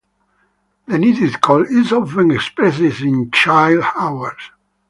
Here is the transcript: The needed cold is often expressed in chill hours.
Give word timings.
The 0.87 0.97
needed 0.97 1.41
cold 1.41 1.67
is 1.69 1.93
often 1.93 2.31
expressed 2.31 2.79
in 2.79 3.29
chill 3.29 3.83
hours. 3.83 4.41